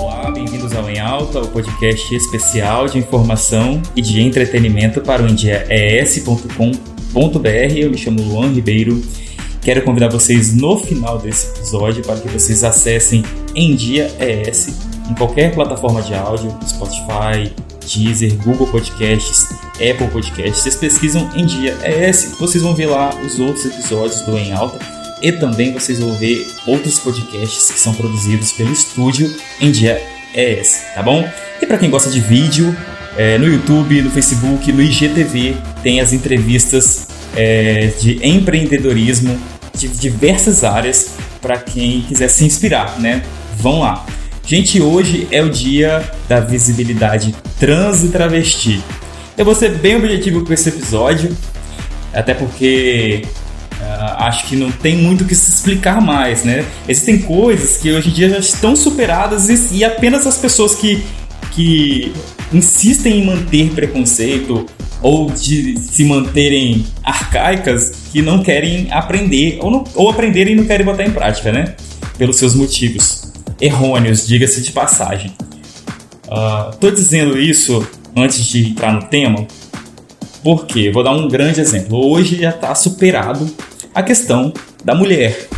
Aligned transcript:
Olá, 0.00 0.30
bem-vindos 0.30 0.74
ao 0.74 0.88
Em 0.90 0.98
Alta, 0.98 1.40
o 1.40 1.48
podcast 1.48 2.14
especial 2.14 2.86
de 2.86 2.98
informação 2.98 3.80
e 3.96 4.02
de 4.02 4.20
entretenimento 4.20 5.00
para 5.00 5.22
o 5.22 5.28
endiaes.com.br. 5.28 6.58
Eu 7.76 7.90
me 7.90 7.96
chamo 7.96 8.20
Luan 8.22 8.52
Ribeiro. 8.52 9.02
Quero 9.62 9.82
convidar 9.82 10.08
vocês 10.08 10.54
no 10.54 10.78
final 10.78 11.18
desse 11.18 11.56
episódio 11.56 12.04
para 12.04 12.20
que 12.20 12.28
vocês 12.28 12.62
acessem 12.62 13.24
Em 13.54 13.74
Dia 13.74 14.10
ES 14.20 14.88
em 15.10 15.14
qualquer 15.14 15.54
plataforma 15.54 16.02
de 16.02 16.14
áudio, 16.14 16.54
Spotify, 16.66 17.50
Deezer, 17.86 18.36
Google 18.44 18.66
Podcasts, 18.66 19.46
Apple 19.74 20.08
Podcasts. 20.12 20.58
Vocês 20.58 20.76
pesquisam 20.76 21.30
em 21.34 21.46
dia 21.46 21.74
ES, 21.82 22.36
vocês 22.38 22.62
vão 22.62 22.74
ver 22.74 22.86
lá 22.86 23.10
os 23.24 23.38
outros 23.38 23.64
episódios 23.64 24.20
do 24.22 24.36
Em 24.36 24.52
Alta 24.52 24.97
e 25.20 25.32
também 25.32 25.72
vocês 25.72 25.98
vão 25.98 26.14
ver 26.14 26.46
outros 26.66 26.98
podcasts 26.98 27.70
que 27.70 27.78
são 27.78 27.94
produzidos 27.94 28.52
pelo 28.52 28.72
estúdio 28.72 29.34
em 29.60 29.70
dia 29.70 30.00
ES, 30.34 30.82
tá 30.94 31.02
bom? 31.02 31.28
E 31.60 31.66
para 31.66 31.78
quem 31.78 31.90
gosta 31.90 32.10
de 32.10 32.20
vídeo, 32.20 32.76
é, 33.16 33.36
no 33.38 33.46
YouTube, 33.46 34.00
no 34.02 34.10
Facebook, 34.10 34.70
no 34.72 34.82
IGTV, 34.82 35.56
tem 35.82 36.00
as 36.00 36.12
entrevistas 36.12 37.08
é, 37.36 37.92
de 38.00 38.24
empreendedorismo 38.26 39.38
de 39.76 39.88
diversas 39.88 40.64
áreas 40.64 41.10
para 41.40 41.56
quem 41.58 42.02
quiser 42.02 42.28
se 42.28 42.44
inspirar, 42.44 42.98
né? 42.98 43.22
Vão 43.56 43.80
lá. 43.80 44.06
Gente, 44.44 44.80
hoje 44.80 45.28
é 45.30 45.42
o 45.42 45.50
dia 45.50 46.02
da 46.28 46.40
visibilidade 46.40 47.34
trans 47.58 48.02
e 48.02 48.08
travesti. 48.08 48.82
Eu 49.36 49.44
vou 49.44 49.54
ser 49.54 49.70
bem 49.72 49.96
objetivo 49.96 50.44
com 50.44 50.52
esse 50.52 50.68
episódio, 50.68 51.36
até 52.12 52.34
porque 52.34 53.24
uh, 53.80 54.22
acho 54.24 54.46
que 54.46 54.56
não 54.56 54.70
tem 54.70 54.96
muito 54.96 55.24
o 55.24 55.26
que 55.26 55.34
se 55.34 55.50
explicar 55.50 56.00
mais, 56.00 56.44
né? 56.44 56.64
Existem 56.88 57.18
coisas 57.18 57.76
que 57.76 57.90
hoje 57.92 58.10
em 58.10 58.12
dia 58.12 58.30
já 58.30 58.38
estão 58.38 58.74
superadas 58.74 59.48
e, 59.48 59.78
e 59.78 59.84
apenas 59.84 60.26
as 60.26 60.36
pessoas 60.36 60.74
que, 60.74 61.02
que 61.52 62.12
insistem 62.52 63.20
em 63.20 63.26
manter 63.26 63.70
preconceito 63.70 64.66
ou 65.00 65.30
de 65.30 65.78
se 65.78 66.04
manterem 66.04 66.84
arcaicas 67.04 67.92
que 68.10 68.20
não 68.20 68.42
querem 68.42 68.88
aprender 68.90 69.58
ou, 69.60 69.70
não, 69.70 69.84
ou 69.94 70.10
aprenderem 70.10 70.54
e 70.54 70.56
não 70.56 70.64
querem 70.64 70.84
botar 70.84 71.04
em 71.04 71.10
prática, 71.10 71.52
né? 71.52 71.76
Pelos 72.16 72.36
seus 72.36 72.54
motivos 72.54 73.32
errôneos, 73.60 74.26
diga-se 74.26 74.60
de 74.60 74.72
passagem. 74.72 75.32
Uh, 76.26 76.90
dizendo 76.90 77.38
isso 77.38 77.86
antes 78.16 78.44
de 78.44 78.70
entrar 78.70 78.92
no 78.92 79.02
tema, 79.04 79.46
porque 80.42 80.90
vou 80.90 81.02
dar 81.02 81.12
um 81.12 81.28
grande 81.28 81.60
exemplo. 81.60 81.98
Hoje 82.10 82.40
já 82.40 82.50
está 82.50 82.74
superado 82.74 83.48
a 83.94 84.02
questão 84.02 84.52
da 84.84 84.94
mulher. 84.94 85.48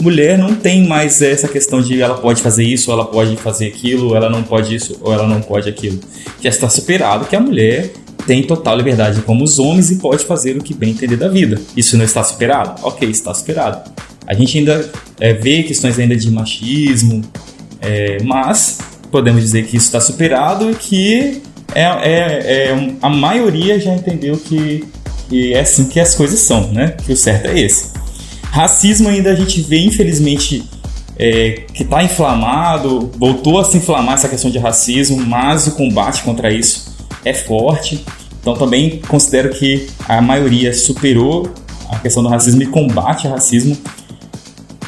Mulher 0.00 0.38
não 0.38 0.54
tem 0.54 0.86
mais 0.86 1.20
essa 1.20 1.48
questão 1.48 1.82
de 1.82 2.00
ela 2.00 2.18
pode 2.18 2.40
fazer 2.40 2.62
isso, 2.62 2.92
ela 2.92 3.04
pode 3.04 3.36
fazer 3.36 3.66
aquilo, 3.66 4.14
ela 4.14 4.30
não 4.30 4.44
pode 4.44 4.74
isso 4.74 4.96
ou 5.00 5.12
ela 5.12 5.26
não 5.26 5.40
pode 5.40 5.68
aquilo. 5.68 5.98
Já 6.40 6.50
está 6.50 6.68
superado 6.68 7.24
que 7.24 7.34
a 7.34 7.40
mulher 7.40 7.90
tem 8.26 8.42
total 8.42 8.76
liberdade 8.76 9.22
como 9.22 9.42
os 9.42 9.58
homens 9.58 9.90
e 9.90 9.96
pode 9.96 10.24
fazer 10.24 10.56
o 10.56 10.62
que 10.62 10.72
bem 10.72 10.90
entender 10.90 11.16
da 11.16 11.28
vida. 11.28 11.60
Isso 11.76 11.96
não 11.96 12.04
está 12.04 12.22
superado? 12.22 12.80
Ok, 12.84 13.08
está 13.10 13.34
superado. 13.34 13.90
A 14.26 14.34
gente 14.34 14.58
ainda 14.58 14.88
é, 15.18 15.32
vê 15.32 15.62
questões 15.62 15.98
ainda 15.98 16.14
de 16.14 16.30
machismo, 16.30 17.22
é, 17.80 18.18
mas 18.22 18.78
podemos 19.10 19.42
dizer 19.42 19.66
que 19.66 19.76
isso 19.76 19.86
está 19.86 20.00
superado 20.00 20.70
e 20.70 20.74
que 20.74 21.42
é, 21.74 21.82
é, 21.82 22.70
é, 22.70 22.90
a 23.00 23.08
maioria 23.08 23.78
já 23.80 23.94
entendeu 23.94 24.36
que, 24.36 24.84
que 25.28 25.54
é 25.54 25.60
assim 25.60 25.86
que 25.86 26.00
as 26.00 26.14
coisas 26.14 26.40
são, 26.40 26.68
né? 26.68 26.96
Que 27.04 27.12
o 27.12 27.16
certo 27.16 27.46
é 27.46 27.60
esse. 27.60 27.92
Racismo 28.50 29.08
ainda 29.08 29.30
a 29.30 29.34
gente 29.34 29.60
vê, 29.60 29.78
infelizmente, 29.80 30.64
é, 31.18 31.64
que 31.72 31.82
está 31.82 32.02
inflamado, 32.02 33.10
voltou 33.18 33.58
a 33.60 33.64
se 33.64 33.76
inflamar 33.76 34.14
essa 34.14 34.28
questão 34.28 34.50
de 34.50 34.58
racismo, 34.58 35.18
mas 35.18 35.66
o 35.66 35.72
combate 35.72 36.22
contra 36.22 36.52
isso 36.52 36.96
é 37.24 37.34
forte. 37.34 38.04
Então 38.40 38.54
também 38.54 39.00
considero 39.08 39.50
que 39.50 39.88
a 40.08 40.20
maioria 40.22 40.72
superou 40.72 41.52
a 41.90 41.98
questão 41.98 42.22
do 42.22 42.28
racismo 42.28 42.62
e 42.62 42.66
combate 42.66 43.26
o 43.26 43.30
racismo. 43.30 43.76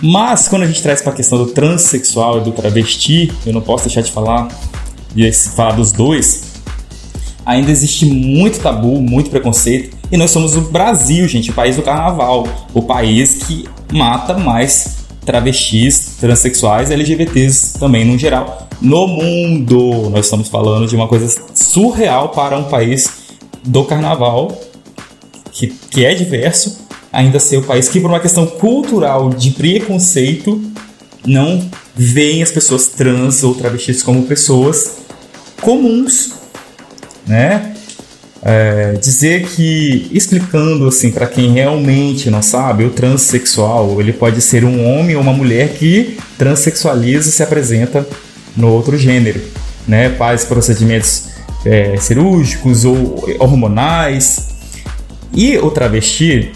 Mas 0.00 0.46
quando 0.46 0.62
a 0.62 0.66
gente 0.66 0.80
traz 0.80 1.02
para 1.02 1.12
a 1.12 1.16
questão 1.16 1.38
do 1.38 1.46
transexual 1.46 2.38
e 2.38 2.44
do 2.44 2.52
travesti, 2.52 3.32
eu 3.44 3.52
não 3.52 3.60
posso 3.60 3.84
deixar 3.84 4.02
de 4.02 4.12
falar 4.12 4.48
de 5.14 5.32
falar 5.32 5.72
dos 5.72 5.90
dois. 5.90 6.42
Ainda 7.44 7.70
existe 7.70 8.04
muito 8.04 8.60
tabu, 8.60 9.00
muito 9.00 9.30
preconceito, 9.30 9.96
e 10.10 10.16
nós 10.16 10.30
somos 10.30 10.56
o 10.56 10.62
Brasil, 10.62 11.26
gente, 11.28 11.50
o 11.50 11.54
país 11.54 11.76
do 11.76 11.82
carnaval, 11.82 12.46
o 12.72 12.82
país 12.82 13.42
que 13.44 13.68
mata 13.92 14.34
mais 14.34 14.98
travestis, 15.24 16.16
transexuais, 16.18 16.90
LGBTs 16.90 17.78
também 17.78 18.04
no 18.04 18.16
geral. 18.16 18.68
No 18.80 19.06
mundo, 19.06 20.08
nós 20.10 20.26
estamos 20.26 20.48
falando 20.48 20.86
de 20.86 20.96
uma 20.96 21.06
coisa 21.06 21.28
surreal 21.54 22.30
para 22.30 22.56
um 22.56 22.64
país 22.64 23.10
do 23.64 23.84
carnaval 23.84 24.58
que, 25.52 25.66
que 25.66 26.04
é 26.04 26.14
diverso 26.14 26.86
ainda 27.12 27.38
ser 27.38 27.58
o 27.58 27.62
país 27.62 27.88
que, 27.88 28.00
por 28.00 28.10
uma 28.10 28.20
questão 28.20 28.46
cultural 28.46 29.30
de 29.30 29.50
preconceito, 29.50 30.62
não 31.26 31.68
veem 31.94 32.42
as 32.42 32.50
pessoas 32.50 32.86
trans 32.86 33.42
ou 33.42 33.54
travestis 33.54 34.02
como 34.02 34.22
pessoas 34.22 34.98
comuns, 35.60 36.32
né? 37.26 37.74
É, 38.50 38.92
dizer 38.92 39.46
que, 39.46 40.08
explicando 40.10 40.88
assim 40.88 41.10
para 41.10 41.26
quem 41.26 41.52
realmente 41.52 42.30
não 42.30 42.40
sabe, 42.40 42.82
o 42.82 42.88
transexual 42.88 44.00
ele 44.00 44.10
pode 44.10 44.40
ser 44.40 44.64
um 44.64 44.86
homem 44.86 45.14
ou 45.14 45.20
uma 45.20 45.34
mulher 45.34 45.74
que 45.74 46.16
transexualiza 46.38 47.28
e 47.28 47.32
se 47.32 47.42
apresenta 47.42 48.08
no 48.56 48.68
outro 48.68 48.96
gênero, 48.96 49.38
né? 49.86 50.08
Faz 50.16 50.46
procedimentos 50.46 51.24
é, 51.62 51.98
cirúrgicos 51.98 52.86
ou 52.86 53.22
hormonais. 53.38 54.48
E 55.34 55.58
o 55.58 55.70
travesti 55.70 56.50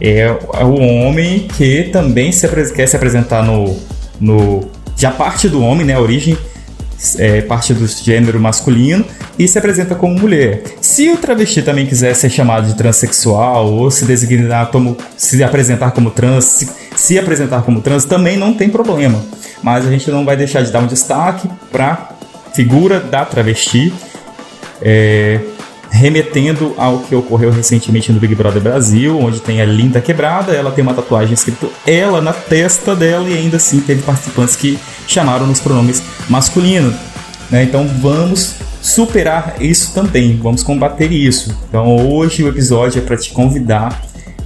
é 0.00 0.30
o 0.30 0.80
homem 0.80 1.48
que 1.56 1.88
também 1.92 2.30
se, 2.30 2.46
quer 2.72 2.86
se 2.86 2.94
apresentar 2.94 3.42
no, 3.42 3.76
no. 4.20 4.70
Já 4.96 5.10
parte 5.10 5.48
do 5.48 5.60
homem, 5.60 5.84
né? 5.84 5.94
A 5.94 6.00
origem 6.00 6.38
é, 7.18 7.40
parte 7.40 7.74
do 7.74 7.84
gênero 7.84 8.38
masculino 8.38 9.04
e 9.38 9.46
se 9.46 9.58
apresenta 9.58 9.94
como 9.94 10.18
mulher. 10.18 10.62
Se 10.80 11.10
o 11.10 11.16
travesti 11.16 11.62
também 11.62 11.86
quiser 11.86 12.14
ser 12.14 12.30
chamado 12.30 12.66
de 12.66 12.74
transexual 12.74 13.70
ou 13.72 13.90
se 13.90 14.04
designar 14.04 14.70
como. 14.70 14.96
se 15.16 15.42
apresentar 15.42 15.90
como 15.90 16.10
trans, 16.10 16.44
se, 16.44 16.70
se 16.94 17.18
apresentar 17.18 17.62
como 17.62 17.80
trans, 17.80 18.04
também 18.04 18.36
não 18.36 18.54
tem 18.54 18.68
problema. 18.68 19.22
Mas 19.62 19.86
a 19.86 19.90
gente 19.90 20.10
não 20.10 20.24
vai 20.24 20.36
deixar 20.36 20.62
de 20.62 20.70
dar 20.70 20.80
um 20.80 20.86
destaque 20.86 21.48
para 21.70 22.10
figura 22.54 23.00
da 23.00 23.24
travesti. 23.24 23.92
É, 24.80 25.40
remetendo 25.88 26.74
ao 26.76 26.98
que 26.98 27.14
ocorreu 27.14 27.50
recentemente 27.50 28.12
no 28.12 28.20
Big 28.20 28.34
Brother 28.34 28.60
Brasil, 28.60 29.18
onde 29.18 29.40
tem 29.40 29.62
a 29.62 29.64
linda 29.64 30.00
quebrada, 30.00 30.52
ela 30.52 30.70
tem 30.70 30.82
uma 30.82 30.92
tatuagem 30.92 31.32
escrito 31.32 31.72
ela 31.86 32.20
na 32.20 32.32
testa 32.32 32.94
dela 32.94 33.28
e 33.28 33.34
ainda 33.34 33.56
assim 33.56 33.80
teve 33.80 34.02
participantes 34.02 34.56
que 34.56 34.78
chamaram 35.06 35.46
nos 35.46 35.60
pronomes 35.60 36.02
masculinos. 36.28 36.94
Né? 37.50 37.62
Então 37.62 37.86
vamos 38.00 38.56
superar 38.86 39.56
isso 39.60 39.92
também, 39.92 40.36
vamos 40.36 40.62
combater 40.62 41.10
isso. 41.10 41.56
Então 41.68 41.96
hoje 42.08 42.42
o 42.42 42.48
episódio 42.48 43.00
é 43.00 43.04
para 43.04 43.16
te 43.16 43.32
convidar 43.32 44.00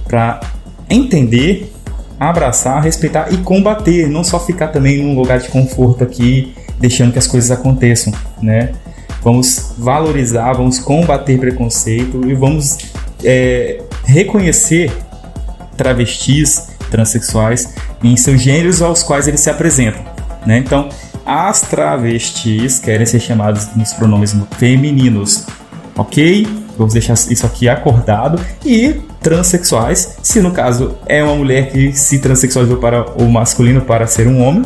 para 0.07 0.41
entender, 0.89 1.71
abraçar, 2.19 2.83
respeitar 2.83 3.31
e 3.31 3.37
combater, 3.37 4.09
não 4.09 4.23
só 4.23 4.39
ficar 4.39 4.67
também 4.67 5.01
num 5.01 5.15
lugar 5.15 5.39
de 5.39 5.47
conforto 5.47 6.03
aqui, 6.03 6.53
deixando 6.79 7.13
que 7.13 7.19
as 7.19 7.27
coisas 7.27 7.49
aconteçam, 7.49 8.11
né? 8.41 8.73
vamos 9.23 9.73
valorizar, 9.77 10.51
vamos 10.53 10.79
combater 10.79 11.39
preconceito 11.39 12.27
e 12.27 12.33
vamos 12.33 12.77
é, 13.23 13.81
reconhecer 14.03 14.91
travestis, 15.77 16.67
transexuais 16.89 17.73
em 18.03 18.17
seus 18.17 18.41
gêneros 18.41 18.81
aos 18.81 19.01
quais 19.01 19.27
eles 19.27 19.39
se 19.39 19.49
apresentam. 19.49 20.03
Né? 20.45 20.57
Então, 20.57 20.89
as 21.31 21.61
travestis 21.61 22.77
querem 22.77 23.05
ser 23.05 23.21
chamadas 23.21 23.73
nos 23.73 23.93
pronomes 23.93 24.35
femininos, 24.57 25.45
ok? 25.95 26.45
Vamos 26.77 26.93
deixar 26.93 27.13
isso 27.13 27.45
aqui 27.45 27.69
acordado. 27.69 28.37
E 28.65 28.99
transexuais, 29.21 30.17
se 30.21 30.41
no 30.41 30.51
caso 30.51 30.97
é 31.05 31.23
uma 31.23 31.35
mulher 31.35 31.71
que 31.71 31.93
se 31.93 32.19
transexualizou 32.19 32.77
para 32.77 33.09
o 33.11 33.29
masculino 33.29 33.79
para 33.79 34.07
ser 34.07 34.27
um 34.27 34.43
homem, 34.45 34.63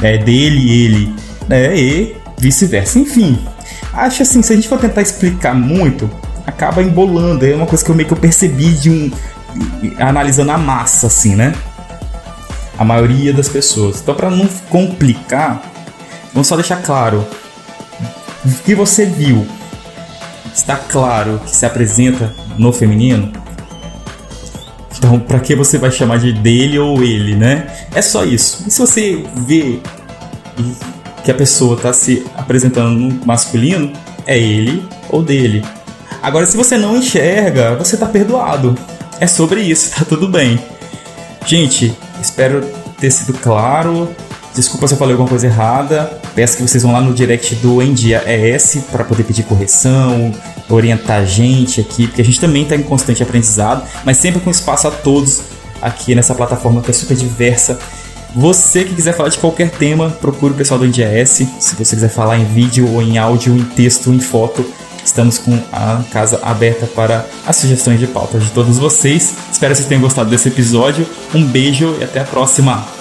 é 0.00 0.16
dele, 0.16 0.84
ele, 0.84 1.14
né? 1.46 1.76
E 1.76 2.16
vice-versa. 2.38 2.98
Enfim, 2.98 3.38
acho 3.92 4.22
assim, 4.22 4.40
se 4.40 4.54
a 4.54 4.56
gente 4.56 4.68
for 4.68 4.78
tentar 4.78 5.02
explicar 5.02 5.54
muito, 5.54 6.10
acaba 6.46 6.82
embolando. 6.82 7.44
É 7.44 7.54
uma 7.54 7.66
coisa 7.66 7.84
que 7.84 7.90
eu 7.90 7.94
meio 7.94 8.08
que 8.08 8.14
eu 8.14 8.18
percebi 8.18 8.70
de 8.70 8.88
um. 8.88 9.10
analisando 9.98 10.50
a 10.50 10.56
massa, 10.56 11.08
assim, 11.08 11.36
né? 11.36 11.52
A 12.78 12.84
maioria 12.86 13.34
das 13.34 13.50
pessoas. 13.50 14.00
Então, 14.00 14.14
para 14.14 14.30
não 14.30 14.46
complicar, 14.70 15.75
vamos 16.36 16.48
só 16.48 16.54
deixar 16.54 16.82
claro. 16.82 17.26
O 18.44 18.62
que 18.62 18.74
você 18.74 19.06
viu 19.06 19.46
está 20.54 20.76
claro 20.76 21.40
que 21.42 21.50
se 21.50 21.64
apresenta 21.64 22.30
no 22.58 22.70
feminino? 22.74 23.32
Então, 24.98 25.18
para 25.18 25.40
que 25.40 25.54
você 25.54 25.78
vai 25.78 25.90
chamar 25.90 26.18
de 26.18 26.34
dele 26.34 26.78
ou 26.78 27.02
ele, 27.02 27.34
né? 27.34 27.66
É 27.94 28.02
só 28.02 28.22
isso. 28.22 28.64
E 28.66 28.70
se 28.70 28.78
você 28.78 29.24
vê 29.34 29.80
que 31.24 31.30
a 31.30 31.34
pessoa 31.34 31.74
está 31.74 31.92
se 31.94 32.26
apresentando 32.36 32.90
no 32.90 33.26
masculino, 33.26 33.92
é 34.26 34.38
ele 34.38 34.86
ou 35.08 35.22
dele. 35.22 35.64
Agora, 36.22 36.44
se 36.44 36.56
você 36.56 36.76
não 36.76 36.98
enxerga, 36.98 37.76
você 37.76 37.96
está 37.96 38.06
perdoado. 38.06 38.76
É 39.18 39.26
sobre 39.26 39.62
isso, 39.62 39.90
tá 39.96 40.04
tudo 40.04 40.28
bem. 40.28 40.60
Gente, 41.46 41.96
espero 42.20 42.60
ter 42.98 43.10
sido 43.10 43.32
claro. 43.34 44.14
Desculpa 44.56 44.88
se 44.88 44.94
eu 44.94 44.98
falei 44.98 45.12
alguma 45.12 45.28
coisa 45.28 45.46
errada. 45.46 46.18
Peço 46.34 46.56
que 46.56 46.62
vocês 46.62 46.82
vão 46.82 46.90
lá 46.90 47.00
no 47.02 47.12
direct 47.12 47.54
do 47.56 47.82
Em 47.82 47.92
Dia 47.92 48.24
ES 48.26 48.78
para 48.90 49.04
poder 49.04 49.22
pedir 49.22 49.42
correção, 49.42 50.32
orientar 50.70 51.20
a 51.20 51.24
gente 51.26 51.78
aqui, 51.78 52.06
porque 52.06 52.22
a 52.22 52.24
gente 52.24 52.40
também 52.40 52.62
está 52.62 52.74
em 52.74 52.82
constante 52.82 53.22
aprendizado, 53.22 53.86
mas 54.02 54.16
sempre 54.16 54.40
com 54.40 54.50
espaço 54.50 54.88
a 54.88 54.90
todos 54.90 55.42
aqui 55.82 56.14
nessa 56.14 56.34
plataforma 56.34 56.80
que 56.80 56.90
é 56.90 56.94
super 56.94 57.14
diversa. 57.14 57.78
Você 58.34 58.84
que 58.84 58.94
quiser 58.94 59.14
falar 59.14 59.28
de 59.28 59.36
qualquer 59.36 59.70
tema, 59.70 60.08
procure 60.08 60.54
o 60.54 60.56
pessoal 60.56 60.80
do 60.80 60.86
NDS. 60.86 61.46
Se 61.60 61.74
você 61.76 61.94
quiser 61.94 62.08
falar 62.08 62.38
em 62.38 62.44
vídeo 62.46 62.90
ou 62.90 63.02
em 63.02 63.18
áudio, 63.18 63.54
em 63.54 63.62
texto, 63.62 64.10
em 64.10 64.20
foto, 64.20 64.64
estamos 65.04 65.36
com 65.36 65.58
a 65.70 66.02
casa 66.10 66.40
aberta 66.42 66.86
para 66.86 67.26
as 67.46 67.56
sugestões 67.56 68.00
de 68.00 68.06
pauta 68.06 68.38
de 68.38 68.50
todos 68.52 68.78
vocês. 68.78 69.34
Espero 69.52 69.72
que 69.72 69.76
vocês 69.76 69.88
tenham 69.88 70.00
gostado 70.00 70.30
desse 70.30 70.48
episódio. 70.48 71.06
Um 71.34 71.44
beijo 71.44 71.94
e 72.00 72.04
até 72.04 72.20
a 72.20 72.24
próxima! 72.24 72.95